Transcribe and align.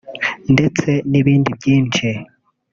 ndetse 0.53 0.89
n’ibindi 1.11 1.49
byinshi 1.59 2.07